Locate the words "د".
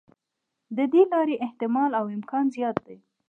0.77-0.79